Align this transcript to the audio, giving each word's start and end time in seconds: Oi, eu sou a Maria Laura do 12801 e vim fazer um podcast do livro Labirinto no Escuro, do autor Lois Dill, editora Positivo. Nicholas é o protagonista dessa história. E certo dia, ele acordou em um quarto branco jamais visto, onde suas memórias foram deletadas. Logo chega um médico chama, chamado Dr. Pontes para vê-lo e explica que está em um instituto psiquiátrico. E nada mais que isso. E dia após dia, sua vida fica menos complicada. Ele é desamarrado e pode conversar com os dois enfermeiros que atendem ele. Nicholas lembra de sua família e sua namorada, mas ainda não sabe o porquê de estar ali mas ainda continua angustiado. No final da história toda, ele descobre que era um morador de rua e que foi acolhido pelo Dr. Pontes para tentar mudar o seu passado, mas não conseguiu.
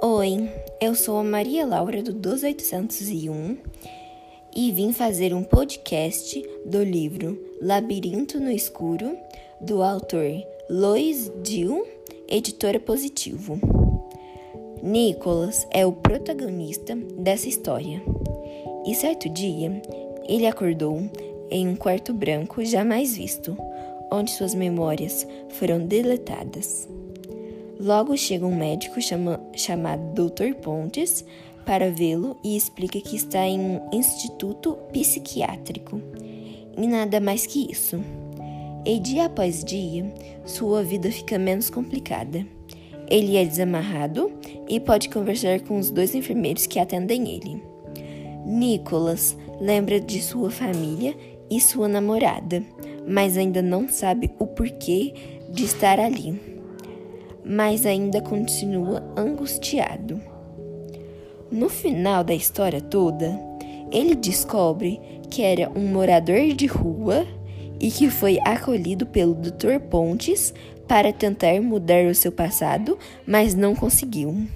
Oi, 0.00 0.48
eu 0.80 0.94
sou 0.94 1.16
a 1.18 1.24
Maria 1.24 1.66
Laura 1.66 2.00
do 2.04 2.12
12801 2.12 3.58
e 4.54 4.70
vim 4.70 4.92
fazer 4.92 5.34
um 5.34 5.42
podcast 5.42 6.40
do 6.64 6.84
livro 6.84 7.36
Labirinto 7.60 8.38
no 8.38 8.48
Escuro, 8.48 9.18
do 9.60 9.82
autor 9.82 10.30
Lois 10.70 11.32
Dill, 11.42 11.84
editora 12.28 12.78
Positivo. 12.78 13.58
Nicholas 14.80 15.66
é 15.72 15.84
o 15.84 15.90
protagonista 15.90 16.94
dessa 16.94 17.48
história. 17.48 18.00
E 18.86 18.94
certo 18.94 19.28
dia, 19.28 19.82
ele 20.28 20.46
acordou 20.46 21.10
em 21.50 21.66
um 21.66 21.74
quarto 21.74 22.14
branco 22.14 22.64
jamais 22.64 23.16
visto, 23.16 23.58
onde 24.12 24.30
suas 24.30 24.54
memórias 24.54 25.26
foram 25.48 25.84
deletadas. 25.84 26.88
Logo 27.80 28.16
chega 28.16 28.44
um 28.44 28.56
médico 28.56 29.00
chama, 29.00 29.40
chamado 29.54 30.02
Dr. 30.12 30.54
Pontes 30.60 31.24
para 31.64 31.90
vê-lo 31.90 32.36
e 32.42 32.56
explica 32.56 33.00
que 33.00 33.14
está 33.14 33.46
em 33.46 33.60
um 33.60 33.80
instituto 33.92 34.76
psiquiátrico. 34.92 36.02
E 36.76 36.86
nada 36.88 37.20
mais 37.20 37.46
que 37.46 37.70
isso. 37.70 38.02
E 38.84 38.98
dia 38.98 39.26
após 39.26 39.62
dia, 39.62 40.12
sua 40.44 40.82
vida 40.82 41.10
fica 41.12 41.38
menos 41.38 41.70
complicada. 41.70 42.44
Ele 43.08 43.36
é 43.36 43.44
desamarrado 43.44 44.32
e 44.68 44.80
pode 44.80 45.08
conversar 45.08 45.60
com 45.60 45.78
os 45.78 45.88
dois 45.90 46.16
enfermeiros 46.16 46.66
que 46.66 46.80
atendem 46.80 47.28
ele. 47.28 47.62
Nicholas 48.44 49.36
lembra 49.60 50.00
de 50.00 50.20
sua 50.20 50.50
família 50.50 51.16
e 51.48 51.60
sua 51.60 51.86
namorada, 51.86 52.60
mas 53.06 53.36
ainda 53.36 53.62
não 53.62 53.88
sabe 53.88 54.32
o 54.38 54.46
porquê 54.46 55.14
de 55.48 55.64
estar 55.64 56.00
ali 56.00 56.57
mas 57.48 57.86
ainda 57.86 58.20
continua 58.20 59.02
angustiado. 59.16 60.20
No 61.50 61.70
final 61.70 62.22
da 62.22 62.34
história 62.34 62.78
toda, 62.78 63.40
ele 63.90 64.14
descobre 64.14 65.00
que 65.30 65.42
era 65.42 65.70
um 65.70 65.88
morador 65.88 66.52
de 66.52 66.66
rua 66.66 67.26
e 67.80 67.90
que 67.90 68.10
foi 68.10 68.38
acolhido 68.44 69.06
pelo 69.06 69.34
Dr. 69.34 69.80
Pontes 69.88 70.52
para 70.86 71.12
tentar 71.12 71.60
mudar 71.62 72.04
o 72.04 72.14
seu 72.14 72.30
passado, 72.30 72.98
mas 73.26 73.54
não 73.54 73.74
conseguiu. 73.74 74.46